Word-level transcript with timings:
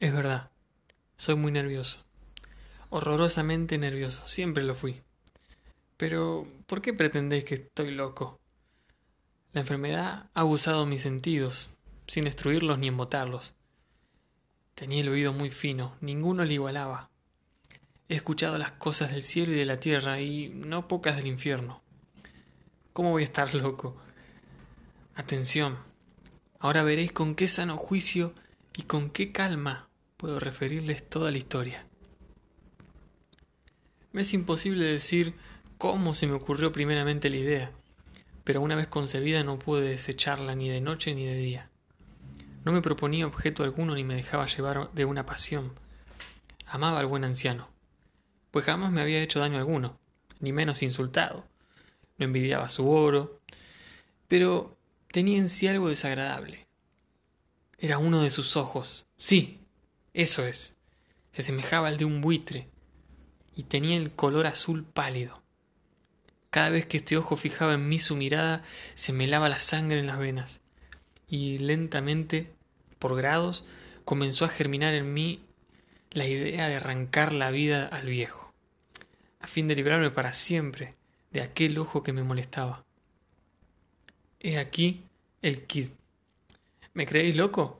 Es 0.00 0.12
verdad, 0.12 0.52
soy 1.16 1.34
muy 1.34 1.50
nervioso. 1.50 2.04
Horrorosamente 2.88 3.78
nervioso, 3.78 4.24
siempre 4.28 4.62
lo 4.62 4.76
fui. 4.76 5.02
Pero, 5.96 6.46
¿por 6.68 6.80
qué 6.80 6.92
pretendéis 6.94 7.42
que 7.42 7.54
estoy 7.56 7.90
loco? 7.90 8.38
La 9.52 9.62
enfermedad 9.62 10.30
ha 10.32 10.40
abusado 10.40 10.86
mis 10.86 11.00
sentidos, 11.00 11.70
sin 12.06 12.26
destruirlos 12.26 12.78
ni 12.78 12.86
embotarlos. 12.86 13.54
Tenía 14.76 15.00
el 15.00 15.08
oído 15.08 15.32
muy 15.32 15.50
fino, 15.50 15.96
ninguno 16.00 16.44
le 16.44 16.54
igualaba. 16.54 17.10
He 18.08 18.14
escuchado 18.14 18.56
las 18.56 18.70
cosas 18.70 19.10
del 19.10 19.24
cielo 19.24 19.52
y 19.52 19.56
de 19.56 19.64
la 19.64 19.78
tierra, 19.78 20.20
y 20.20 20.48
no 20.48 20.86
pocas 20.86 21.16
del 21.16 21.26
infierno. 21.26 21.82
¿Cómo 22.92 23.10
voy 23.10 23.22
a 23.22 23.26
estar 23.26 23.52
loco? 23.52 23.96
Atención, 25.16 25.76
ahora 26.60 26.84
veréis 26.84 27.10
con 27.10 27.34
qué 27.34 27.48
sano 27.48 27.76
juicio 27.76 28.32
y 28.76 28.82
con 28.82 29.10
qué 29.10 29.32
calma 29.32 29.87
puedo 30.18 30.40
referirles 30.40 31.08
toda 31.08 31.30
la 31.30 31.38
historia. 31.38 31.86
Me 34.12 34.22
es 34.22 34.34
imposible 34.34 34.84
decir 34.84 35.34
cómo 35.78 36.12
se 36.12 36.26
me 36.26 36.32
ocurrió 36.34 36.72
primeramente 36.72 37.30
la 37.30 37.36
idea, 37.36 37.70
pero 38.42 38.60
una 38.60 38.74
vez 38.74 38.88
concebida 38.88 39.44
no 39.44 39.60
pude 39.60 39.88
desecharla 39.88 40.56
ni 40.56 40.68
de 40.68 40.80
noche 40.80 41.14
ni 41.14 41.24
de 41.24 41.36
día. 41.36 41.70
No 42.64 42.72
me 42.72 42.82
proponía 42.82 43.28
objeto 43.28 43.62
alguno 43.62 43.94
ni 43.94 44.02
me 44.02 44.16
dejaba 44.16 44.46
llevar 44.46 44.90
de 44.92 45.04
una 45.04 45.24
pasión. 45.24 45.72
Amaba 46.66 46.98
al 46.98 47.06
buen 47.06 47.24
anciano, 47.24 47.68
pues 48.50 48.64
jamás 48.64 48.90
me 48.90 49.00
había 49.00 49.22
hecho 49.22 49.38
daño 49.38 49.58
alguno, 49.58 50.00
ni 50.40 50.52
menos 50.52 50.82
insultado. 50.82 51.46
No 52.18 52.24
envidiaba 52.24 52.68
su 52.68 52.90
oro, 52.90 53.40
pero 54.26 54.76
tenía 55.12 55.38
en 55.38 55.48
sí 55.48 55.68
algo 55.68 55.88
desagradable. 55.88 56.66
Era 57.78 57.98
uno 57.98 58.20
de 58.20 58.30
sus 58.30 58.56
ojos, 58.56 59.06
sí, 59.16 59.60
eso 60.14 60.46
es. 60.46 60.76
Se 61.32 61.42
asemejaba 61.42 61.88
al 61.88 61.96
de 61.96 62.04
un 62.04 62.20
buitre 62.20 62.68
y 63.54 63.64
tenía 63.64 63.96
el 63.96 64.12
color 64.12 64.46
azul 64.46 64.84
pálido. 64.84 65.42
Cada 66.50 66.70
vez 66.70 66.86
que 66.86 66.96
este 66.96 67.16
ojo 67.16 67.36
fijaba 67.36 67.74
en 67.74 67.88
mí 67.88 67.98
su 67.98 68.16
mirada, 68.16 68.62
se 68.94 69.12
me 69.12 69.26
lava 69.26 69.48
la 69.48 69.58
sangre 69.58 69.98
en 69.98 70.06
las 70.06 70.18
venas. 70.18 70.60
Y 71.28 71.58
lentamente, 71.58 72.50
por 72.98 73.16
grados, 73.16 73.64
comenzó 74.04 74.44
a 74.44 74.48
germinar 74.48 74.94
en 74.94 75.12
mí 75.12 75.40
la 76.10 76.26
idea 76.26 76.68
de 76.68 76.76
arrancar 76.76 77.32
la 77.32 77.50
vida 77.50 77.86
al 77.86 78.06
viejo, 78.06 78.52
a 79.40 79.46
fin 79.46 79.68
de 79.68 79.76
librarme 79.76 80.10
para 80.10 80.32
siempre 80.32 80.94
de 81.30 81.42
aquel 81.42 81.76
ojo 81.78 82.02
que 82.02 82.12
me 82.12 82.22
molestaba. 82.22 82.84
He 84.40 84.58
aquí 84.58 85.02
el 85.42 85.66
kid. 85.66 85.88
¿Me 86.94 87.06
creéis 87.06 87.36
loco? 87.36 87.77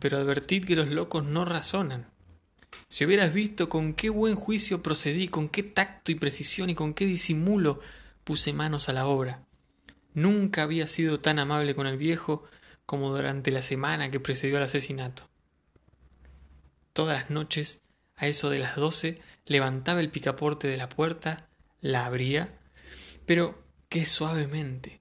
Pero 0.00 0.18
advertid 0.18 0.64
que 0.64 0.74
los 0.74 0.88
locos 0.88 1.24
no 1.24 1.44
razonan. 1.44 2.08
Si 2.88 3.04
hubieras 3.04 3.32
visto 3.32 3.68
con 3.68 3.94
qué 3.94 4.10
buen 4.10 4.34
juicio 4.34 4.82
procedí, 4.82 5.28
con 5.28 5.48
qué 5.48 5.62
tacto 5.62 6.10
y 6.10 6.16
precisión 6.16 6.70
y 6.70 6.74
con 6.74 6.94
qué 6.94 7.06
disimulo 7.06 7.80
puse 8.24 8.52
manos 8.52 8.88
a 8.88 8.92
la 8.92 9.06
obra. 9.06 9.44
Nunca 10.14 10.64
había 10.64 10.86
sido 10.86 11.20
tan 11.20 11.38
amable 11.38 11.74
con 11.74 11.86
el 11.86 11.96
viejo 11.96 12.44
como 12.86 13.14
durante 13.14 13.52
la 13.52 13.62
semana 13.62 14.10
que 14.10 14.18
precedió 14.18 14.56
al 14.56 14.64
asesinato. 14.64 15.28
Todas 16.92 17.20
las 17.20 17.30
noches, 17.30 17.82
a 18.16 18.26
eso 18.26 18.50
de 18.50 18.58
las 18.58 18.76
doce, 18.76 19.20
levantaba 19.46 20.00
el 20.00 20.10
picaporte 20.10 20.66
de 20.66 20.76
la 20.76 20.88
puerta, 20.88 21.48
la 21.80 22.06
abría, 22.06 22.58
pero 23.26 23.62
qué 23.88 24.04
suavemente, 24.04 24.99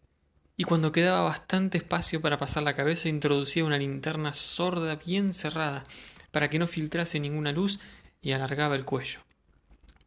y 0.59 0.65
cuando 0.65 0.91
quedaba 0.91 1.21
bastante 1.21 1.77
espacio 1.77 2.19
para 2.19 2.37
pasar 2.37 2.63
la 2.63 2.75
cabeza 2.75 3.07
introducía 3.07 3.63
una 3.63 3.77
linterna 3.77 4.33
sorda 4.33 4.97
bien 4.97 5.31
cerrada 5.31 5.85
para 6.31 6.49
que 6.49 6.59
no 6.59 6.67
filtrase 6.67 7.17
ninguna 7.21 7.53
luz 7.53 7.79
y 8.21 8.33
alargaba 8.33 8.75
el 8.75 8.83
cuello. 8.83 9.21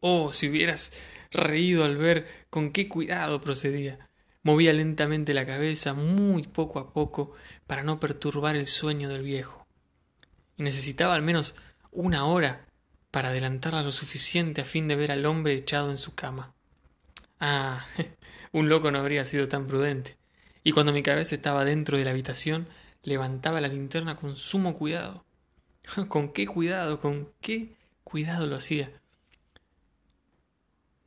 Oh, 0.00 0.30
si 0.34 0.50
hubieras 0.50 0.92
reído 1.30 1.84
al 1.84 1.96
ver 1.96 2.28
con 2.50 2.70
qué 2.70 2.86
cuidado 2.86 3.40
procedía. 3.40 4.10
Movía 4.42 4.74
lentamente 4.74 5.32
la 5.32 5.46
cabeza 5.46 5.94
muy 5.94 6.42
poco 6.42 6.80
a 6.80 6.92
poco 6.92 7.32
para 7.66 7.82
no 7.82 7.98
perturbar 7.98 8.54
el 8.54 8.66
sueño 8.66 9.08
del 9.08 9.22
viejo. 9.22 9.66
Y 10.58 10.64
necesitaba 10.64 11.14
al 11.14 11.22
menos 11.22 11.54
una 11.92 12.26
hora 12.26 12.66
para 13.10 13.30
adelantarla 13.30 13.82
lo 13.82 13.90
suficiente 13.90 14.60
a 14.60 14.66
fin 14.66 14.86
de 14.86 14.96
ver 14.96 15.12
al 15.12 15.24
hombre 15.24 15.54
echado 15.54 15.90
en 15.90 15.96
su 15.96 16.14
cama. 16.14 16.52
Ah, 17.40 17.86
un 18.52 18.68
loco 18.68 18.90
no 18.90 18.98
habría 18.98 19.24
sido 19.24 19.48
tan 19.48 19.66
prudente 19.66 20.20
y 20.64 20.72
cuando 20.72 20.92
mi 20.92 21.02
cabeza 21.02 21.34
estaba 21.34 21.64
dentro 21.64 21.98
de 21.98 22.04
la 22.04 22.10
habitación, 22.10 22.68
levantaba 23.02 23.60
la 23.60 23.68
linterna 23.68 24.16
con 24.16 24.36
sumo 24.36 24.74
cuidado. 24.74 25.24
¿Con 26.08 26.32
qué 26.32 26.46
cuidado? 26.46 27.00
¿Con 27.00 27.30
qué 27.40 27.76
cuidado 28.04 28.46
lo 28.46 28.56
hacía? 28.56 28.92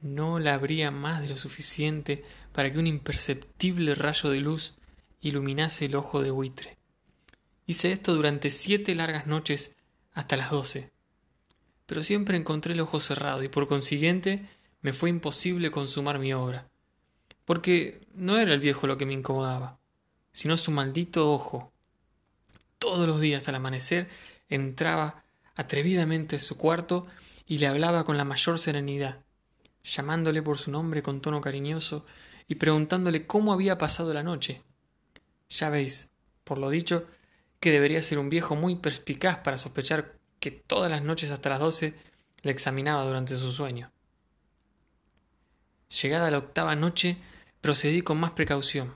No 0.01 0.39
la 0.39 0.53
abría 0.53 0.91
más 0.91 1.21
de 1.21 1.29
lo 1.29 1.37
suficiente 1.37 2.23
para 2.51 2.71
que 2.71 2.77
un 2.77 2.87
imperceptible 2.87 3.95
rayo 3.95 4.29
de 4.29 4.39
luz 4.39 4.75
iluminase 5.21 5.85
el 5.85 5.95
ojo 5.95 6.21
de 6.21 6.31
buitre. 6.31 6.77
Hice 7.65 7.91
esto 7.91 8.13
durante 8.13 8.49
siete 8.49 8.93
largas 8.93 9.25
noches 9.25 9.75
hasta 10.13 10.37
las 10.37 10.51
doce. 10.51 10.91
Pero 11.87 12.03
siempre 12.03 12.37
encontré 12.37 12.73
el 12.73 12.81
ojo 12.81 12.99
cerrado 12.99 13.41
y 13.41 13.47
por 13.47 13.67
consiguiente 13.67 14.47
me 14.81 14.93
fue 14.93 15.09
imposible 15.09 15.71
consumar 15.71 16.19
mi 16.19 16.33
obra 16.33 16.69
porque 17.45 18.01
no 18.13 18.37
era 18.37 18.53
el 18.53 18.59
viejo 18.59 18.87
lo 18.87 18.97
que 18.97 19.05
me 19.05 19.13
incomodaba, 19.13 19.77
sino 20.31 20.57
su 20.57 20.71
maldito 20.71 21.31
ojo. 21.31 21.71
Todos 22.79 23.07
los 23.07 23.21
días 23.21 23.47
al 23.47 23.55
amanecer 23.55 24.09
entraba 24.49 25.23
atrevidamente 25.55 26.35
en 26.35 26.41
su 26.41 26.57
cuarto 26.57 27.07
y 27.47 27.57
le 27.57 27.67
hablaba 27.67 28.03
con 28.03 28.17
la 28.17 28.25
mayor 28.25 28.59
serenidad, 28.59 29.19
llamándole 29.83 30.41
por 30.41 30.57
su 30.57 30.71
nombre 30.71 31.01
con 31.01 31.21
tono 31.21 31.41
cariñoso 31.41 32.05
y 32.47 32.55
preguntándole 32.55 33.25
cómo 33.25 33.53
había 33.53 33.77
pasado 33.77 34.13
la 34.13 34.23
noche. 34.23 34.61
Ya 35.49 35.69
veis, 35.69 36.09
por 36.43 36.57
lo 36.57 36.69
dicho, 36.69 37.05
que 37.59 37.71
debería 37.71 38.01
ser 38.01 38.19
un 38.19 38.29
viejo 38.29 38.55
muy 38.55 38.75
perspicaz 38.75 39.37
para 39.37 39.57
sospechar 39.57 40.15
que 40.39 40.51
todas 40.51 40.91
las 40.91 41.03
noches 41.03 41.31
hasta 41.31 41.49
las 41.49 41.59
doce 41.59 41.93
le 42.41 42.51
examinaba 42.51 43.03
durante 43.03 43.35
su 43.37 43.51
sueño. 43.51 43.91
Llegada 46.01 46.29
la 46.29 46.39
octava 46.39 46.75
noche, 46.75 47.17
procedí 47.65 48.03
con 48.03 48.19
más 48.19 48.33
precaución. 48.33 48.93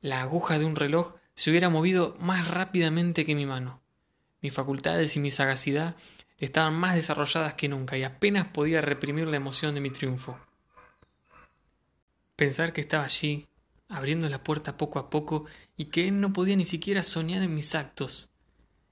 La 0.00 0.20
aguja 0.20 0.58
de 0.58 0.64
un 0.64 0.74
reloj 0.74 1.14
se 1.36 1.50
hubiera 1.50 1.68
movido 1.68 2.16
más 2.18 2.48
rápidamente 2.48 3.24
que 3.24 3.36
mi 3.36 3.46
mano. 3.46 3.80
Mis 4.42 4.52
facultades 4.52 5.14
y 5.14 5.20
mi 5.20 5.30
sagacidad 5.30 5.94
estaban 6.38 6.74
más 6.74 6.96
desarrolladas 6.96 7.54
que 7.54 7.68
nunca 7.68 7.96
y 7.96 8.02
apenas 8.02 8.48
podía 8.48 8.80
reprimir 8.80 9.28
la 9.28 9.36
emoción 9.36 9.76
de 9.76 9.80
mi 9.80 9.90
triunfo. 9.90 10.40
Pensar 12.34 12.72
que 12.72 12.80
estaba 12.80 13.04
allí, 13.04 13.46
abriendo 13.88 14.28
la 14.28 14.42
puerta 14.42 14.76
poco 14.76 14.98
a 14.98 15.08
poco, 15.08 15.44
y 15.76 15.84
que 15.84 16.08
él 16.08 16.20
no 16.20 16.32
podía 16.32 16.56
ni 16.56 16.64
siquiera 16.64 17.04
soñar 17.04 17.44
en 17.44 17.54
mis 17.54 17.76
actos. 17.76 18.28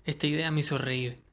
Esta 0.05 0.29
idea 0.29 0.53
me 0.53 0.61
hizo 0.61 0.79
reír. 0.79 1.25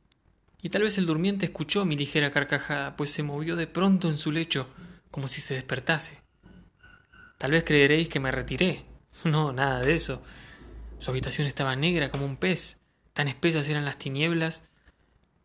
Y 0.60 0.70
tal 0.70 0.82
vez 0.82 0.98
el 0.98 1.06
durmiente 1.06 1.46
escuchó 1.46 1.86
mi 1.86 1.96
ligera 1.96 2.32
carcajada, 2.32 2.96
pues 2.96 3.12
se 3.12 3.22
movió 3.22 3.56
de 3.56 3.68
pronto 3.68 4.10
en 4.10 4.18
su 4.18 4.32
lecho, 4.32 4.68
como 5.12 5.28
si 5.28 5.40
se 5.40 5.54
despertase. 5.54 6.25
Tal 7.38 7.52
vez 7.52 7.64
creeréis 7.64 8.10
que 8.10 8.20
me 8.20 8.32
retiré. 8.32 8.86
No, 9.24 9.54
nada 9.54 9.80
de 9.80 9.96
eso. 9.96 10.22
Su 11.00 11.12
habitación 11.12 11.48
estaba 11.48 11.76
negra 11.76 12.10
como 12.10 12.26
un 12.26 12.36
pez, 12.36 12.82
tan 13.14 13.28
espesas 13.28 13.70
eran 13.70 13.86
las 13.86 13.98
tinieblas, 13.98 14.64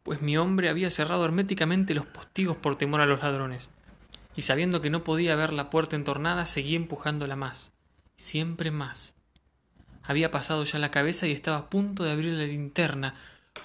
pues 0.03 0.23
mi 0.23 0.37
hombre 0.37 0.69
había 0.69 0.91
cerrado 0.91 1.25
herméticamente 1.25 1.95
los 1.95 2.07
postigos 2.07 2.57
por 2.57 2.77
temor 2.77 3.01
a 3.01 3.07
los 3.07 3.23
ladrones, 3.23 3.71
y 4.35 4.43
sabiendo 4.43 4.81
que 4.81 4.91
no 4.91 5.05
podía 5.05 5.37
ver 5.37 5.53
la 5.53 5.71
puerta 5.71 5.97
entornada, 5.97 6.47
seguí 6.47 6.75
empujándola 6.75 7.37
más, 7.37 7.73
siempre 8.17 8.71
más. 8.71 9.15
Había 10.03 10.31
pasado 10.31 10.65
ya 10.65 10.79
la 10.79 10.91
cabeza 10.91 11.27
y 11.27 11.33
estaba 11.33 11.59
a 11.59 11.71
punto 11.71 12.05
de 12.05 12.13
abrir 12.13 12.33
la 12.33 12.45
linterna, 12.45 13.15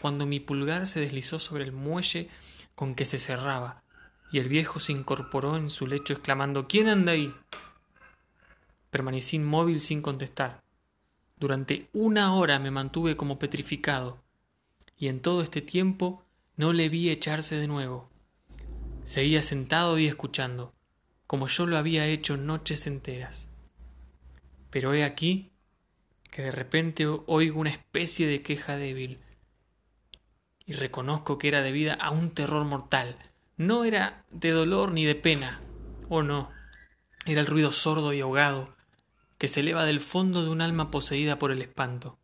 cuando 0.01 0.25
mi 0.25 0.39
pulgar 0.39 0.87
se 0.87 0.99
deslizó 0.99 1.39
sobre 1.39 1.63
el 1.63 1.71
muelle 1.71 2.29
con 2.75 2.93
que 2.93 3.05
se 3.05 3.17
cerraba, 3.17 3.83
y 4.31 4.39
el 4.39 4.49
viejo 4.49 4.79
se 4.79 4.91
incorporó 4.91 5.55
en 5.55 5.69
su 5.69 5.87
lecho 5.87 6.13
exclamando 6.13 6.67
¿Quién 6.67 6.89
anda 6.89 7.13
ahí? 7.13 7.33
Permanecí 8.95 9.35
inmóvil 9.35 9.81
sin 9.81 10.01
contestar. 10.01 10.63
Durante 11.35 11.89
una 11.91 12.33
hora 12.33 12.59
me 12.59 12.71
mantuve 12.71 13.17
como 13.17 13.37
petrificado, 13.37 14.23
y 14.97 15.09
en 15.09 15.19
todo 15.19 15.41
este 15.41 15.61
tiempo 15.61 16.23
no 16.55 16.71
le 16.71 16.87
vi 16.87 17.09
echarse 17.09 17.57
de 17.57 17.67
nuevo. 17.67 18.09
Seguía 19.03 19.41
sentado 19.41 19.99
y 19.99 20.07
escuchando, 20.07 20.71
como 21.27 21.49
yo 21.49 21.65
lo 21.65 21.75
había 21.75 22.07
hecho 22.07 22.37
noches 22.37 22.87
enteras. 22.87 23.49
Pero 24.69 24.93
he 24.93 25.03
aquí 25.03 25.51
que 26.31 26.43
de 26.43 26.51
repente 26.51 27.05
oigo 27.05 27.59
una 27.59 27.71
especie 27.71 28.27
de 28.27 28.43
queja 28.43 28.77
débil, 28.77 29.19
y 30.65 30.71
reconozco 30.71 31.37
que 31.37 31.49
era 31.49 31.61
debida 31.61 31.95
a 31.95 32.11
un 32.11 32.31
terror 32.31 32.63
mortal. 32.63 33.17
No 33.57 33.83
era 33.83 34.23
de 34.31 34.51
dolor 34.51 34.93
ni 34.93 35.03
de 35.03 35.15
pena, 35.15 35.59
oh 36.07 36.23
no, 36.23 36.49
era 37.25 37.41
el 37.41 37.47
ruido 37.47 37.73
sordo 37.73 38.13
y 38.13 38.21
ahogado 38.21 38.73
que 39.37 39.47
se 39.47 39.59
eleva 39.59 39.85
del 39.85 39.99
fondo 39.99 40.43
de 40.43 40.49
un 40.49 40.61
alma 40.61 40.91
poseída 40.91 41.37
por 41.37 41.51
el 41.51 41.61
espanto. 41.61 42.17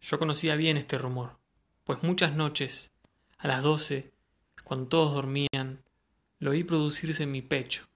Yo 0.00 0.18
conocía 0.18 0.56
bien 0.56 0.76
este 0.76 0.98
rumor, 0.98 1.38
pues 1.84 2.02
muchas 2.02 2.34
noches, 2.34 2.92
a 3.38 3.48
las 3.48 3.62
doce, 3.62 4.12
cuando 4.64 4.88
todos 4.88 5.14
dormían, 5.14 5.82
lo 6.38 6.50
oí 6.50 6.64
producirse 6.64 7.22
en 7.22 7.32
mi 7.32 7.42
pecho, 7.42 7.86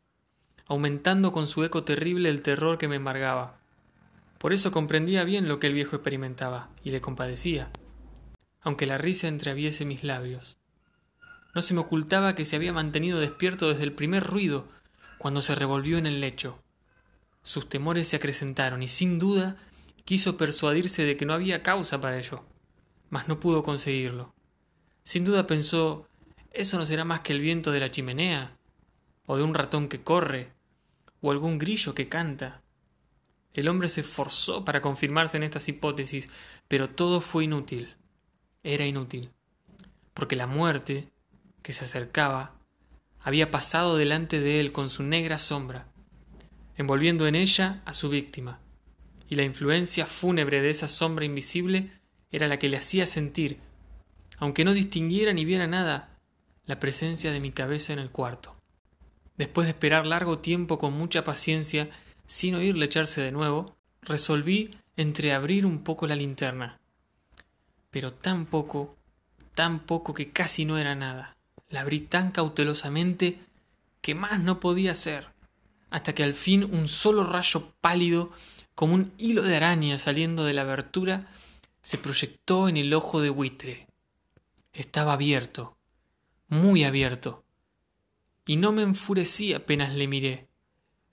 aumentando 0.66 1.32
con 1.32 1.46
su 1.46 1.64
eco 1.64 1.84
terrible 1.84 2.28
el 2.28 2.42
terror 2.42 2.78
que 2.78 2.88
me 2.88 2.96
embargaba. 2.96 3.58
Por 4.38 4.52
eso 4.52 4.70
comprendía 4.72 5.24
bien 5.24 5.48
lo 5.48 5.58
que 5.58 5.66
el 5.66 5.74
viejo 5.74 5.96
experimentaba, 5.96 6.70
y 6.84 6.90
le 6.90 7.00
compadecía, 7.00 7.70
aunque 8.60 8.86
la 8.86 8.98
risa 8.98 9.28
entreaviese 9.28 9.84
mis 9.84 10.04
labios. 10.04 10.56
No 11.54 11.62
se 11.62 11.74
me 11.74 11.80
ocultaba 11.80 12.34
que 12.34 12.44
se 12.44 12.56
había 12.56 12.72
mantenido 12.72 13.18
despierto 13.18 13.68
desde 13.68 13.84
el 13.84 13.92
primer 13.92 14.24
ruido, 14.24 14.68
cuando 15.18 15.40
se 15.40 15.54
revolvió 15.54 15.98
en 15.98 16.06
el 16.06 16.20
lecho. 16.20 16.62
Sus 17.48 17.66
temores 17.66 18.06
se 18.06 18.16
acrecentaron 18.16 18.82
y 18.82 18.88
sin 18.88 19.18
duda 19.18 19.56
quiso 20.04 20.36
persuadirse 20.36 21.06
de 21.06 21.16
que 21.16 21.24
no 21.24 21.32
había 21.32 21.62
causa 21.62 21.98
para 21.98 22.18
ello, 22.18 22.44
mas 23.08 23.26
no 23.26 23.40
pudo 23.40 23.62
conseguirlo. 23.62 24.34
Sin 25.02 25.24
duda 25.24 25.46
pensó 25.46 26.06
eso 26.50 26.76
no 26.76 26.84
será 26.84 27.06
más 27.06 27.20
que 27.20 27.32
el 27.32 27.40
viento 27.40 27.72
de 27.72 27.80
la 27.80 27.90
chimenea, 27.90 28.58
o 29.24 29.38
de 29.38 29.44
un 29.44 29.54
ratón 29.54 29.88
que 29.88 30.02
corre, 30.02 30.52
o 31.22 31.30
algún 31.30 31.56
grillo 31.56 31.94
que 31.94 32.06
canta. 32.06 32.60
El 33.54 33.68
hombre 33.68 33.88
se 33.88 34.02
esforzó 34.02 34.62
para 34.66 34.82
confirmarse 34.82 35.38
en 35.38 35.44
estas 35.44 35.70
hipótesis, 35.70 36.28
pero 36.68 36.90
todo 36.90 37.22
fue 37.22 37.44
inútil. 37.44 37.96
Era 38.62 38.84
inútil. 38.84 39.30
Porque 40.12 40.36
la 40.36 40.46
muerte, 40.46 41.08
que 41.62 41.72
se 41.72 41.86
acercaba, 41.86 42.56
había 43.18 43.50
pasado 43.50 43.96
delante 43.96 44.38
de 44.38 44.60
él 44.60 44.70
con 44.70 44.90
su 44.90 45.02
negra 45.02 45.38
sombra, 45.38 45.86
envolviendo 46.78 47.26
en 47.26 47.34
ella 47.34 47.82
a 47.84 47.92
su 47.92 48.08
víctima, 48.08 48.60
y 49.28 49.34
la 49.34 49.42
influencia 49.42 50.06
fúnebre 50.06 50.62
de 50.62 50.70
esa 50.70 50.88
sombra 50.88 51.24
invisible 51.24 51.90
era 52.30 52.48
la 52.48 52.58
que 52.58 52.68
le 52.68 52.76
hacía 52.76 53.04
sentir, 53.04 53.58
aunque 54.38 54.64
no 54.64 54.72
distinguiera 54.72 55.32
ni 55.32 55.44
viera 55.44 55.66
nada, 55.66 56.16
la 56.64 56.78
presencia 56.78 57.32
de 57.32 57.40
mi 57.40 57.50
cabeza 57.50 57.92
en 57.92 57.98
el 57.98 58.10
cuarto. 58.10 58.54
Después 59.36 59.66
de 59.66 59.70
esperar 59.70 60.06
largo 60.06 60.38
tiempo 60.38 60.78
con 60.78 60.92
mucha 60.92 61.24
paciencia, 61.24 61.90
sin 62.26 62.54
oírle 62.54 62.86
echarse 62.86 63.20
de 63.20 63.32
nuevo, 63.32 63.76
resolví 64.02 64.70
entreabrir 64.96 65.66
un 65.66 65.82
poco 65.82 66.06
la 66.06 66.14
linterna. 66.14 66.78
Pero 67.90 68.12
tan 68.12 68.46
poco, 68.46 68.96
tan 69.54 69.80
poco 69.80 70.14
que 70.14 70.30
casi 70.30 70.64
no 70.64 70.78
era 70.78 70.94
nada. 70.94 71.36
La 71.70 71.80
abrí 71.80 72.00
tan 72.00 72.30
cautelosamente 72.30 73.38
que 74.00 74.14
más 74.14 74.40
no 74.40 74.60
podía 74.60 74.94
ser, 74.94 75.28
hasta 75.90 76.14
que 76.14 76.22
al 76.22 76.34
fin 76.34 76.64
un 76.64 76.88
solo 76.88 77.24
rayo 77.24 77.72
pálido, 77.80 78.30
como 78.74 78.94
un 78.94 79.12
hilo 79.18 79.42
de 79.42 79.56
araña 79.56 79.98
saliendo 79.98 80.44
de 80.44 80.52
la 80.52 80.62
abertura, 80.62 81.32
se 81.82 81.98
proyectó 81.98 82.68
en 82.68 82.76
el 82.76 82.92
ojo 82.92 83.20
de 83.20 83.30
buitre. 83.30 83.86
Estaba 84.72 85.14
abierto, 85.14 85.76
muy 86.48 86.84
abierto, 86.84 87.44
y 88.46 88.56
no 88.56 88.72
me 88.72 88.82
enfurecí 88.82 89.52
apenas 89.52 89.94
le 89.94 90.08
miré. 90.08 90.48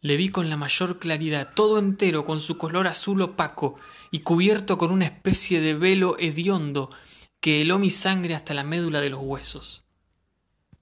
Le 0.02 0.18
vi 0.18 0.30
con 0.30 0.50
la 0.50 0.56
mayor 0.56 1.00
claridad, 1.00 1.54
todo 1.56 1.80
entero, 1.80 2.26
con 2.26 2.40
su 2.40 2.58
color 2.58 2.88
azul 2.88 3.22
opaco 3.22 3.76
y 4.12 4.20
cubierto 4.20 4.78
con 4.78 4.92
una 4.92 5.06
especie 5.06 5.60
de 5.60 5.74
velo 5.74 6.16
hediondo 6.20 6.92
que 7.40 7.62
heló 7.62 7.80
mi 7.80 7.90
sangre 7.90 8.36
hasta 8.36 8.54
la 8.54 8.64
médula 8.64 9.02
de 9.02 9.10
los 9.10 9.22
huesos. 9.22 9.84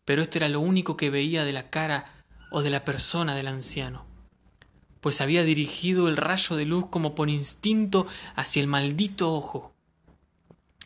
Pero 0.05 0.21
esto 0.21 0.37
era 0.37 0.49
lo 0.49 0.59
único 0.59 0.97
que 0.97 1.09
veía 1.09 1.43
de 1.45 1.53
la 1.53 1.69
cara 1.69 2.22
o 2.53 2.61
de 2.61 2.69
la 2.69 2.85
persona 2.85 3.35
del 3.35 3.47
anciano, 3.47 4.05
pues 5.01 5.21
había 5.21 5.43
dirigido 5.43 6.07
el 6.07 6.15
rayo 6.15 6.55
de 6.55 6.65
luz 6.65 6.85
como 6.87 7.15
por 7.15 7.27
instinto 7.27 8.05
hacia 8.35 8.61
el 8.61 8.67
maldito 8.67 9.33
ojo. 9.33 9.73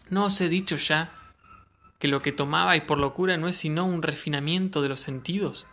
¿No 0.10 0.26
os 0.26 0.40
he 0.40 0.48
dicho 0.48 0.78
ya 0.78 1.12
que 2.00 2.08
lo 2.08 2.22
que 2.22 2.32
tomabais 2.32 2.84
por 2.84 3.00
locura 3.00 3.36
no 3.36 3.50
es 3.50 3.58
sino 3.58 3.86
un 3.86 4.02
refinamiento 4.02 4.82
de 4.82 4.88
los 4.88 5.02
sentidos? 5.02 5.68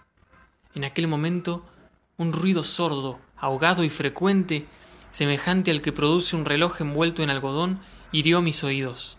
En 0.75 0.83
aquel 0.83 1.07
momento, 1.07 1.65
un 2.17 2.33
ruido 2.33 2.65
sordo, 2.65 3.21
ahogado 3.37 3.85
y 3.85 3.89
frecuente, 3.89 4.67
semejante 5.13 5.71
al 5.71 5.81
que 5.81 5.93
produce 5.93 6.35
un 6.35 6.45
reloj 6.45 6.81
envuelto 6.81 7.23
en 7.23 7.31
algodón, 7.31 7.79
hirió 8.11 8.43
mis 8.43 8.65
oídos. 8.65 9.17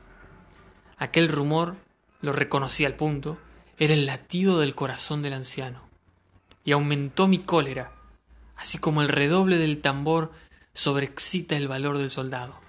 Aquel 0.97 1.29
rumor, 1.29 1.77
lo 2.19 2.33
reconocí 2.33 2.83
al 2.83 2.97
punto, 2.97 3.37
era 3.79 3.93
el 3.93 4.05
latido 4.05 4.59
del 4.59 4.75
corazón 4.75 5.21
del 5.21 5.35
anciano, 5.35 5.84
y 6.65 6.71
aumentó 6.71 7.27
mi 7.27 7.37
cólera, 7.37 7.93
así 8.57 8.79
como 8.79 9.01
el 9.01 9.07
redoble 9.07 9.57
del 9.57 9.79
tambor 9.79 10.33
sobreexcita 10.73 11.55
el 11.55 11.69
valor 11.69 11.97
del 11.99 12.09
soldado. 12.09 12.59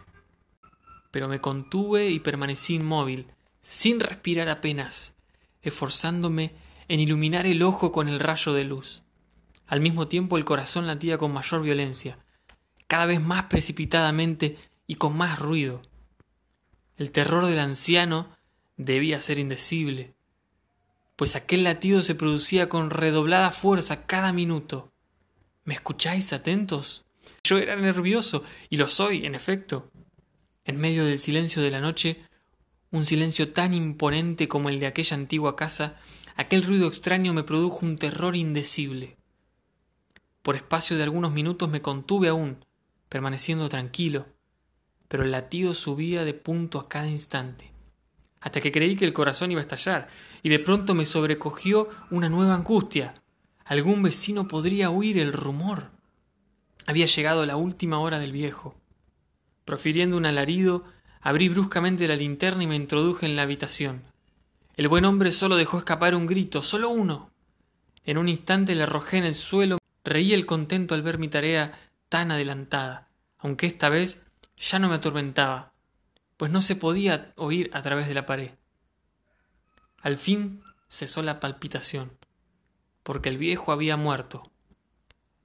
Pero 1.11 1.29
me 1.29 1.41
contuve 1.41 2.11
y 2.11 2.21
permanecí 2.21 2.75
inmóvil, 2.75 3.27
sin 3.61 3.99
respirar 3.99 4.49
apenas, 4.49 5.15
esforzándome 5.63 6.55
en 6.89 7.01
iluminar 7.01 7.47
el 7.47 7.63
ojo 7.63 7.91
con 7.91 8.09
el 8.09 8.21
rayo 8.21 8.53
de 8.53 8.65
luz. 8.65 9.03
Al 9.67 9.81
mismo 9.81 10.07
tiempo 10.07 10.37
el 10.37 10.45
corazón 10.45 10.87
latía 10.87 11.19
con 11.19 11.33
mayor 11.33 11.63
violencia, 11.63 12.19
cada 12.87 13.07
vez 13.07 13.21
más 13.21 13.47
precipitadamente 13.47 14.57
y 14.87 14.97
con 14.97 15.17
más 15.17 15.39
ruido. 15.39 15.83
El 16.97 17.11
terror 17.11 17.47
del 17.47 17.59
anciano 17.59 18.29
debía 18.77 19.21
ser 19.21 19.39
indecible, 19.39 20.16
pues 21.17 21.35
aquel 21.35 21.65
latido 21.65 22.03
se 22.03 22.15
producía 22.15 22.69
con 22.69 22.91
redoblada 22.91 23.51
fuerza 23.51 24.07
cada 24.07 24.33
minuto. 24.33 24.93
¿Me 25.65 25.75
escucháis 25.75 26.33
atentos? 26.33 27.05
Yo 27.43 27.59
era 27.59 27.75
nervioso, 27.77 28.45
y 28.71 28.77
lo 28.77 28.87
soy, 28.87 29.27
en 29.27 29.35
efecto. 29.35 29.91
En 30.65 30.79
medio 30.79 31.05
del 31.05 31.19
silencio 31.19 31.63
de 31.63 31.71
la 31.71 31.81
noche 31.81 32.27
un 32.91 33.05
silencio 33.05 33.53
tan 33.53 33.75
imponente 33.75 34.49
como 34.49 34.69
el 34.69 34.81
de 34.81 34.87
aquella 34.87 35.17
antigua 35.17 35.57
casa, 35.57 35.97
aquel 36.37 36.63
ruido 36.63 36.87
extraño 36.87 37.35
me 37.35 37.43
produjo 37.43 37.85
un 37.85 37.99
terror 37.99 38.37
indecible. 38.37 39.17
Por 40.43 40.57
espacio 40.57 40.97
de 40.97 41.03
algunos 41.03 41.33
minutos 41.33 41.69
me 41.69 41.83
contuve 41.83 42.29
aún, 42.29 42.65
permaneciendo 43.09 43.69
tranquilo, 43.69 44.27
pero 45.09 45.25
el 45.25 45.33
latido 45.33 45.75
subía 45.75 46.25
de 46.25 46.35
punto 46.35 46.79
a 46.79 46.89
cada 46.89 47.09
instante, 47.09 47.73
hasta 48.47 48.61
que 48.61 48.71
creí 48.71 48.95
que 48.95 49.05
el 49.05 49.13
corazón 49.13 49.51
iba 49.51 49.61
a 49.61 49.63
estallar, 49.63 50.07
y 50.41 50.51
de 50.51 50.61
pronto 50.61 50.95
me 50.95 51.05
sobrecogió 51.05 51.89
una 52.11 52.29
nueva 52.29 52.55
angustia. 52.55 53.15
Algún 53.65 54.05
vecino 54.05 54.47
podría 54.47 54.91
oír 54.91 55.19
el 55.19 55.33
rumor. 55.33 55.91
Había 56.87 57.07
llegado 57.07 57.45
la 57.45 57.57
última 57.57 57.99
hora 57.99 58.21
del 58.21 58.31
viejo. 58.31 58.77
Profiriendo 59.65 60.17
un 60.17 60.27
alarido, 60.27 60.85
Abrí 61.27 61.49
bruscamente 61.49 62.07
la 62.07 62.15
linterna 62.15 62.63
y 62.63 62.69
me 62.69 62.77
introduje 62.77 63.27
en 63.27 63.35
la 63.35 63.43
habitación. 63.43 64.05
El 64.77 64.87
buen 64.87 65.05
hombre 65.05 65.33
solo 65.33 65.57
dejó 65.57 65.79
escapar 65.79 66.15
un 66.15 66.25
grito, 66.25 66.63
solo 66.63 66.91
uno. 66.91 67.33
En 68.05 68.17
un 68.17 68.29
instante 68.29 68.77
le 68.77 68.85
arrojé 68.85 69.17
en 69.17 69.25
el 69.25 69.35
suelo, 69.35 69.79
reí 70.05 70.33
el 70.35 70.47
contento 70.47 70.95
al 70.95 71.03
ver 71.03 71.19
mi 71.19 71.27
tarea 71.27 71.81
tan 72.09 72.31
adelantada, 72.31 73.09
aunque 73.39 73.67
esta 73.67 73.89
vez 73.89 74.25
ya 74.57 74.79
no 74.79 74.89
me 74.89 74.95
atormentaba, 74.95 75.73
pues 76.37 76.53
no 76.53 76.61
se 76.63 76.77
podía 76.77 77.33
oír 77.37 77.71
a 77.73 77.83
través 77.83 78.09
de 78.09 78.15
la 78.15 78.27
pared. 78.27 78.51
Al 80.01 80.19
fin 80.19 80.63
cesó 80.89 81.23
la 81.23 81.41
palpitación, 81.41 82.13
porque 83.03 83.29
el 83.29 83.39
viejo 83.39 83.73
había 83.73 83.97
muerto. 83.97 84.51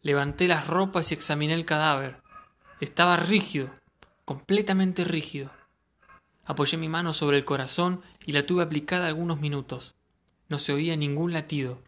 Levanté 0.01 0.47
las 0.47 0.67
ropas 0.67 1.11
y 1.11 1.13
examiné 1.13 1.53
el 1.53 1.65
cadáver. 1.65 2.21
Estaba 2.79 3.17
rígido, 3.17 3.69
completamente 4.25 5.03
rígido. 5.03 5.51
Apoyé 6.45 6.77
mi 6.77 6.89
mano 6.89 7.13
sobre 7.13 7.37
el 7.37 7.45
corazón 7.45 8.01
y 8.25 8.31
la 8.31 8.45
tuve 8.45 8.63
aplicada 8.63 9.07
algunos 9.07 9.39
minutos. 9.39 9.95
No 10.49 10.57
se 10.57 10.73
oía 10.73 10.95
ningún 10.97 11.33
latido. 11.33 11.81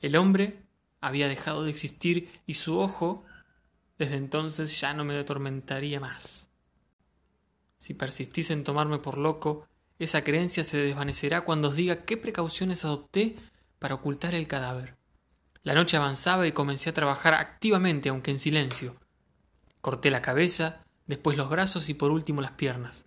El 0.00 0.16
hombre 0.16 0.62
había 1.00 1.28
dejado 1.28 1.64
de 1.64 1.70
existir 1.70 2.30
y 2.46 2.54
su 2.54 2.78
ojo 2.78 3.24
desde 3.98 4.16
entonces 4.16 4.80
ya 4.80 4.94
no 4.94 5.04
me 5.04 5.16
atormentaría 5.18 6.00
más. 6.00 6.43
Si 7.84 7.92
persistís 7.92 8.50
en 8.50 8.64
tomarme 8.64 8.98
por 8.98 9.18
loco, 9.18 9.68
esa 9.98 10.24
creencia 10.24 10.64
se 10.64 10.78
desvanecerá 10.78 11.42
cuando 11.42 11.68
os 11.68 11.76
diga 11.76 12.06
qué 12.06 12.16
precauciones 12.16 12.82
adopté 12.82 13.36
para 13.78 13.96
ocultar 13.96 14.34
el 14.34 14.48
cadáver. 14.48 14.96
La 15.62 15.74
noche 15.74 15.98
avanzaba 15.98 16.46
y 16.46 16.52
comencé 16.52 16.88
a 16.88 16.94
trabajar 16.94 17.34
activamente, 17.34 18.08
aunque 18.08 18.30
en 18.30 18.38
silencio. 18.38 18.96
Corté 19.82 20.10
la 20.10 20.22
cabeza, 20.22 20.82
después 21.06 21.36
los 21.36 21.50
brazos 21.50 21.90
y 21.90 21.92
por 21.92 22.10
último 22.10 22.40
las 22.40 22.52
piernas. 22.52 23.04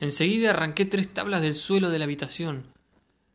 Enseguida 0.00 0.50
arranqué 0.50 0.84
tres 0.84 1.06
tablas 1.14 1.40
del 1.40 1.54
suelo 1.54 1.90
de 1.90 2.00
la 2.00 2.06
habitación. 2.06 2.72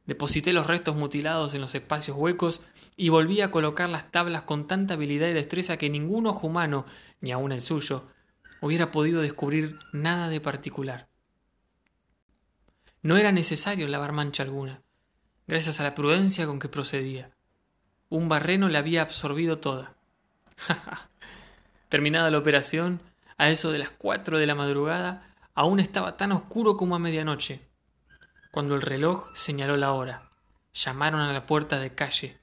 Deposité 0.07 0.51
los 0.51 0.67
restos 0.67 0.97
mutilados 0.97 1.53
en 1.53 1.61
los 1.61 1.73
espacios 1.73 2.17
huecos 2.17 2.59
y 2.97 3.07
volví 3.07 3.39
a 3.39 3.49
colocar 3.49 3.89
las 3.89 4.11
tablas 4.11 4.41
con 4.41 4.67
tanta 4.67 4.95
habilidad 4.95 5.29
y 5.29 5.33
destreza 5.33 5.77
que 5.77 5.89
ningún 5.89 6.27
ojo 6.27 6.47
humano, 6.47 6.85
ni 7.21 7.31
aun 7.31 7.53
el 7.53 7.61
suyo, 7.61 8.03
hubiera 8.65 8.91
podido 8.91 9.21
descubrir 9.21 9.77
nada 9.91 10.29
de 10.29 10.41
particular. 10.41 11.07
No 13.01 13.17
era 13.17 13.31
necesario 13.31 13.87
lavar 13.87 14.13
mancha 14.13 14.43
alguna, 14.43 14.81
gracias 15.47 15.79
a 15.79 15.83
la 15.83 15.93
prudencia 15.93 16.45
con 16.45 16.59
que 16.59 16.69
procedía. 16.69 17.31
Un 18.09 18.29
barreno 18.29 18.69
la 18.69 18.79
había 18.79 19.01
absorbido 19.01 19.59
toda. 19.59 19.95
Terminada 21.89 22.31
la 22.31 22.37
operación, 22.37 23.01
a 23.37 23.49
eso 23.49 23.71
de 23.71 23.79
las 23.79 23.89
cuatro 23.89 24.37
de 24.37 24.47
la 24.47 24.55
madrugada, 24.55 25.33
Aún 25.55 25.79
estaba 25.79 26.17
tan 26.17 26.31
oscuro 26.31 26.77
como 26.77 26.95
a 26.95 26.99
medianoche, 26.99 27.61
cuando 28.51 28.73
el 28.73 28.81
reloj 28.81 29.29
señaló 29.35 29.77
la 29.77 29.91
hora. 29.91 30.29
Llamaron 30.73 31.21
a 31.21 31.31
la 31.31 31.45
puerta 31.45 31.79
de 31.79 31.93
calle. 31.93 32.39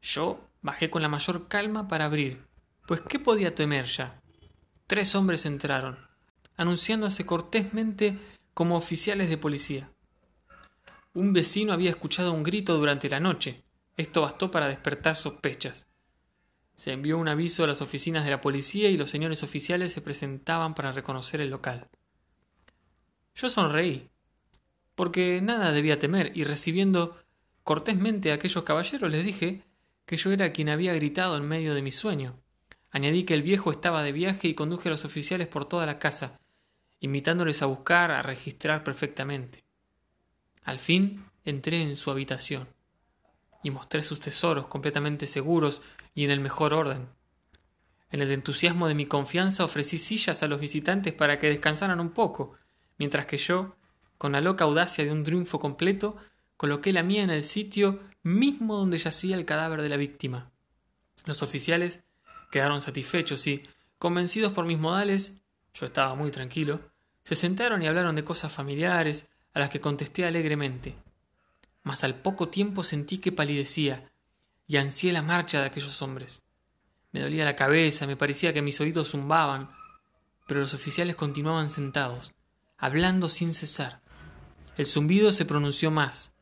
Yo 0.00 0.38
bajé 0.62 0.88
con 0.88 1.02
la 1.02 1.08
mayor 1.08 1.48
calma 1.48 1.88
para 1.88 2.04
abrir, 2.04 2.46
pues 2.86 3.00
¿qué 3.00 3.18
podía 3.18 3.56
temer 3.56 3.86
ya? 3.86 4.20
Tres 4.88 5.14
hombres 5.14 5.44
entraron, 5.44 5.98
anunciándose 6.56 7.26
cortésmente 7.26 8.18
como 8.54 8.74
oficiales 8.74 9.28
de 9.28 9.36
policía. 9.36 9.92
Un 11.12 11.34
vecino 11.34 11.74
había 11.74 11.90
escuchado 11.90 12.32
un 12.32 12.42
grito 12.42 12.74
durante 12.78 13.10
la 13.10 13.20
noche. 13.20 13.64
Esto 13.98 14.22
bastó 14.22 14.50
para 14.50 14.66
despertar 14.66 15.14
sospechas. 15.14 15.88
Se 16.74 16.92
envió 16.92 17.18
un 17.18 17.28
aviso 17.28 17.64
a 17.64 17.66
las 17.66 17.82
oficinas 17.82 18.24
de 18.24 18.30
la 18.30 18.40
policía 18.40 18.88
y 18.88 18.96
los 18.96 19.10
señores 19.10 19.42
oficiales 19.42 19.92
se 19.92 20.00
presentaban 20.00 20.74
para 20.74 20.90
reconocer 20.90 21.42
el 21.42 21.50
local. 21.50 21.90
Yo 23.34 23.50
sonreí, 23.50 24.08
porque 24.94 25.42
nada 25.42 25.70
debía 25.70 25.98
temer, 25.98 26.32
y 26.34 26.44
recibiendo 26.44 27.18
cortésmente 27.62 28.30
a 28.32 28.36
aquellos 28.36 28.64
caballeros 28.64 29.10
les 29.10 29.26
dije 29.26 29.64
que 30.06 30.16
yo 30.16 30.32
era 30.32 30.50
quien 30.50 30.70
había 30.70 30.94
gritado 30.94 31.36
en 31.36 31.46
medio 31.46 31.74
de 31.74 31.82
mi 31.82 31.90
sueño. 31.90 32.40
Añadí 32.90 33.24
que 33.24 33.34
el 33.34 33.42
viejo 33.42 33.70
estaba 33.70 34.02
de 34.02 34.12
viaje 34.12 34.48
y 34.48 34.54
conduje 34.54 34.88
a 34.88 34.92
los 34.92 35.04
oficiales 35.04 35.46
por 35.46 35.66
toda 35.66 35.86
la 35.86 35.98
casa, 35.98 36.40
invitándoles 37.00 37.62
a 37.62 37.66
buscar, 37.66 38.10
a 38.10 38.22
registrar 38.22 38.82
perfectamente. 38.82 39.64
Al 40.64 40.78
fin 40.78 41.24
entré 41.44 41.82
en 41.82 41.96
su 41.96 42.10
habitación 42.10 42.68
y 43.62 43.70
mostré 43.70 44.02
sus 44.02 44.20
tesoros 44.20 44.66
completamente 44.66 45.26
seguros 45.26 45.82
y 46.14 46.24
en 46.24 46.30
el 46.30 46.40
mejor 46.40 46.74
orden. 46.74 47.08
En 48.10 48.22
el 48.22 48.32
entusiasmo 48.32 48.88
de 48.88 48.94
mi 48.94 49.06
confianza 49.06 49.64
ofrecí 49.64 49.98
sillas 49.98 50.42
a 50.42 50.48
los 50.48 50.60
visitantes 50.60 51.12
para 51.12 51.38
que 51.38 51.48
descansaran 51.48 52.00
un 52.00 52.10
poco, 52.10 52.54
mientras 52.96 53.26
que 53.26 53.36
yo, 53.36 53.76
con 54.16 54.32
la 54.32 54.40
loca 54.40 54.64
audacia 54.64 55.04
de 55.04 55.12
un 55.12 55.24
triunfo 55.24 55.58
completo, 55.58 56.16
coloqué 56.56 56.92
la 56.92 57.02
mía 57.02 57.22
en 57.22 57.30
el 57.30 57.42
sitio 57.42 58.00
mismo 58.22 58.76
donde 58.76 58.98
yacía 58.98 59.36
el 59.36 59.44
cadáver 59.44 59.82
de 59.82 59.90
la 59.90 59.96
víctima. 59.96 60.50
Los 61.26 61.42
oficiales 61.42 62.02
quedaron 62.50 62.80
satisfechos 62.80 63.46
y, 63.46 63.62
convencidos 63.98 64.52
por 64.52 64.64
mis 64.64 64.78
modales, 64.78 65.34
yo 65.74 65.86
estaba 65.86 66.14
muy 66.14 66.30
tranquilo, 66.30 66.80
se 67.24 67.34
sentaron 67.34 67.82
y 67.82 67.86
hablaron 67.86 68.16
de 68.16 68.24
cosas 68.24 68.52
familiares, 68.52 69.28
a 69.52 69.60
las 69.60 69.70
que 69.70 69.80
contesté 69.80 70.24
alegremente. 70.24 70.94
Mas 71.82 72.04
al 72.04 72.14
poco 72.14 72.48
tiempo 72.48 72.82
sentí 72.82 73.18
que 73.18 73.32
palidecía 73.32 74.10
y 74.66 74.76
ansié 74.76 75.12
la 75.12 75.22
marcha 75.22 75.60
de 75.60 75.66
aquellos 75.66 76.00
hombres. 76.02 76.42
Me 77.12 77.20
dolía 77.20 77.44
la 77.44 77.56
cabeza, 77.56 78.06
me 78.06 78.16
parecía 78.16 78.52
que 78.52 78.62
mis 78.62 78.80
oídos 78.80 79.10
zumbaban, 79.10 79.70
pero 80.46 80.60
los 80.60 80.74
oficiales 80.74 81.16
continuaban 81.16 81.68
sentados, 81.68 82.34
hablando 82.76 83.28
sin 83.28 83.54
cesar. 83.54 84.00
El 84.76 84.86
zumbido 84.86 85.32
se 85.32 85.44
pronunció 85.44 85.90
más. 85.90 86.32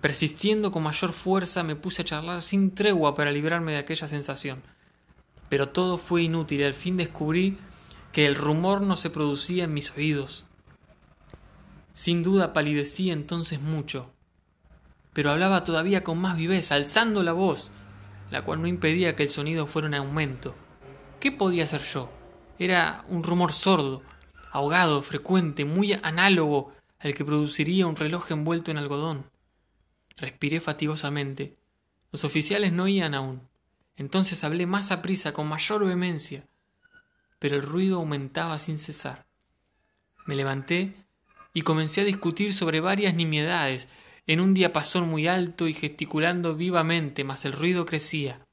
Persistiendo 0.00 0.70
con 0.70 0.82
mayor 0.82 1.12
fuerza 1.12 1.62
me 1.62 1.76
puse 1.76 2.02
a 2.02 2.04
charlar 2.04 2.42
sin 2.42 2.74
tregua 2.74 3.14
para 3.14 3.32
librarme 3.32 3.72
de 3.72 3.78
aquella 3.78 4.06
sensación. 4.06 4.62
Pero 5.48 5.70
todo 5.70 5.98
fue 5.98 6.22
inútil 6.22 6.64
al 6.64 6.74
fin 6.74 6.96
descubrí 6.96 7.58
que 8.12 8.26
el 8.26 8.34
rumor 8.34 8.80
no 8.82 8.96
se 8.96 9.10
producía 9.10 9.64
en 9.64 9.74
mis 9.74 9.90
oídos. 9.96 10.46
Sin 11.92 12.22
duda 12.22 12.52
palidecí 12.52 13.10
entonces 13.10 13.60
mucho, 13.60 14.12
pero 15.12 15.30
hablaba 15.32 15.64
todavía 15.64 16.04
con 16.04 16.18
más 16.20 16.36
viveza, 16.36 16.76
alzando 16.76 17.22
la 17.22 17.32
voz, 17.32 17.72
la 18.30 18.42
cual 18.42 18.62
no 18.62 18.68
impedía 18.68 19.16
que 19.16 19.24
el 19.24 19.28
sonido 19.28 19.66
fuera 19.66 19.88
en 19.88 19.94
aumento. 19.94 20.54
¿Qué 21.18 21.32
podía 21.32 21.64
hacer 21.64 21.80
yo? 21.80 22.08
Era 22.58 23.04
un 23.08 23.24
rumor 23.24 23.50
sordo, 23.50 24.02
ahogado, 24.52 25.02
frecuente, 25.02 25.64
muy 25.64 25.94
análogo 25.94 26.72
al 27.00 27.14
que 27.14 27.24
produciría 27.24 27.86
un 27.86 27.96
reloj 27.96 28.30
envuelto 28.30 28.70
en 28.70 28.78
algodón. 28.78 29.24
Respiré 30.16 30.60
fatigosamente. 30.60 31.56
Los 32.12 32.24
oficiales 32.24 32.72
no 32.72 32.84
oían 32.84 33.14
aún. 33.14 33.47
Entonces 33.98 34.44
hablé 34.44 34.64
más 34.66 34.92
a 34.92 35.02
prisa, 35.02 35.32
con 35.32 35.48
mayor 35.48 35.84
vehemencia. 35.84 36.46
Pero 37.40 37.56
el 37.56 37.62
ruido 37.62 37.98
aumentaba 37.98 38.58
sin 38.60 38.78
cesar. 38.78 39.26
Me 40.24 40.36
levanté 40.36 40.94
y 41.52 41.62
comencé 41.62 42.02
a 42.02 42.04
discutir 42.04 42.54
sobre 42.54 42.80
varias 42.80 43.14
nimiedades, 43.14 43.88
en 44.28 44.40
un 44.40 44.54
diapasón 44.54 45.08
muy 45.08 45.26
alto 45.26 45.66
y 45.66 45.74
gesticulando 45.74 46.54
vivamente, 46.54 47.24
mas 47.24 47.44
el 47.44 47.52
ruido 47.52 47.86
crecía. 47.86 48.46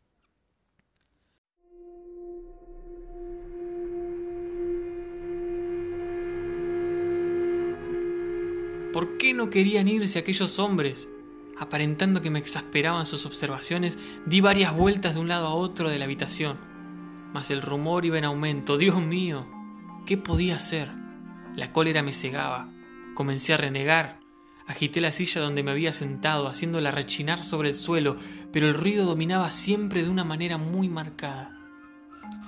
¿Por 8.94 9.18
qué 9.18 9.34
no 9.34 9.50
querían 9.50 9.90
irse 9.90 10.18
aquellos 10.18 10.58
hombres? 10.58 11.10
Aparentando 11.58 12.22
que 12.22 12.30
me 12.30 12.40
exasperaban 12.40 13.06
sus 13.06 13.26
observaciones, 13.26 13.98
di 14.26 14.42
varias 14.42 14.76
vueltas 14.76 15.14
de 15.14 15.22
un 15.22 15.28
lado 15.28 15.48
a 15.48 15.54
otro 15.54 15.90
de 15.90 15.98
la 15.98 16.06
habitación. 16.06 16.58
Mas 17.34 17.52
el 17.52 17.62
rumor 17.62 18.06
iba 18.06 18.18
en 18.18 18.26
aumento. 18.26 18.78
Dios 18.78 19.02
mío, 19.02 19.46
¿qué 20.06 20.18
podía 20.18 20.56
hacer? 20.56 20.90
La 21.56 21.72
cólera 21.72 22.04
me 22.04 22.14
cegaba. 22.14 22.70
Comencé 23.14 23.54
a 23.54 23.58
renegar. 23.58 24.20
Agité 24.68 25.00
la 25.00 25.12
silla 25.12 25.42
donde 25.42 25.64
me 25.64 25.72
había 25.72 25.94
sentado, 25.94 26.48
haciéndola 26.48 26.92
rechinar 26.92 27.44
sobre 27.44 27.70
el 27.70 27.76
suelo, 27.76 28.18
pero 28.52 28.68
el 28.68 28.74
ruido 28.74 29.06
dominaba 29.06 29.52
siempre 29.52 30.04
de 30.04 30.10
una 30.10 30.24
manera 30.24 30.58
muy 30.58 30.90
marcada. 30.90 31.56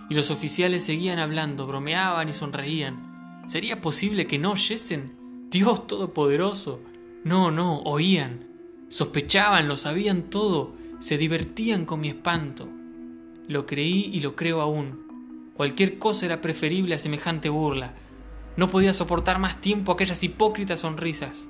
Y 0.09 0.15
los 0.15 0.31
oficiales 0.31 0.83
seguían 0.83 1.19
hablando, 1.19 1.67
bromeaban 1.67 2.27
y 2.27 2.33
sonreían. 2.33 3.43
¿Sería 3.47 3.81
posible 3.81 4.25
que 4.25 4.39
no 4.39 4.51
oyesen? 4.51 5.15
Dios 5.49 5.85
Todopoderoso. 5.85 6.81
No, 7.23 7.51
no, 7.51 7.79
oían. 7.81 8.46
Sospechaban, 8.89 9.67
lo 9.67 9.75
sabían 9.75 10.23
todo, 10.23 10.71
se 10.99 11.17
divertían 11.17 11.85
con 11.85 11.99
mi 11.99 12.09
espanto. 12.09 12.67
Lo 13.47 13.65
creí 13.65 14.09
y 14.13 14.21
lo 14.21 14.35
creo 14.35 14.61
aún. 14.61 15.51
Cualquier 15.53 15.97
cosa 15.97 16.25
era 16.25 16.39
preferible 16.39 16.95
a 16.95 16.97
semejante 16.97 17.49
burla. 17.49 17.93
No 18.55 18.69
podía 18.69 18.93
soportar 18.93 19.39
más 19.39 19.59
tiempo 19.59 19.91
aquellas 19.91 20.23
hipócritas 20.23 20.79
sonrisas. 20.79 21.47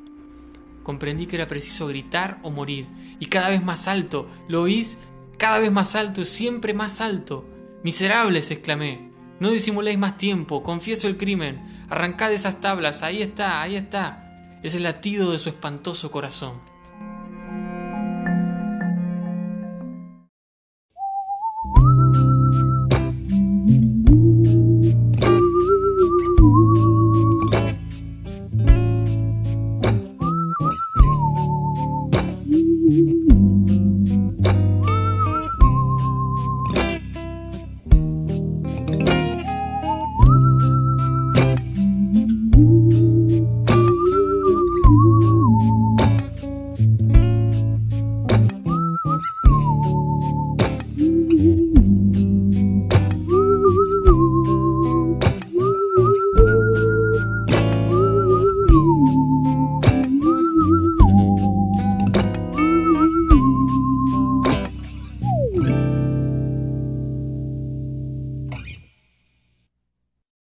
Comprendí 0.84 1.26
que 1.26 1.36
era 1.36 1.48
preciso 1.48 1.88
gritar 1.88 2.40
o 2.44 2.50
morir, 2.50 2.88
y 3.20 3.28
cada 3.28 3.50
vez 3.50 3.64
más 3.64 3.88
alto, 3.88 4.28
¿lo 4.48 4.64
oís? 4.64 5.00
Cada 5.38 5.60
vez 5.60 5.72
más 5.72 5.96
alto, 5.96 6.26
siempre 6.26 6.74
más 6.74 7.02
alto. 7.02 7.46
Miserables, 7.84 8.50
exclamé. 8.50 9.12
No 9.40 9.52
disimuléis 9.52 10.00
más 10.00 10.18
tiempo, 10.18 10.64
confieso 10.64 11.08
el 11.08 11.18
crimen. 11.18 11.86
Arrancad 11.90 12.34
esas 12.34 12.60
tablas, 12.60 13.04
ahí 13.04 13.22
está, 13.22 13.62
ahí 13.62 13.76
está. 13.76 14.60
Es 14.64 14.74
el 14.74 14.84
latido 14.84 15.32
de 15.32 15.40
su 15.40 15.50
espantoso 15.50 16.10
corazón. 16.10 16.54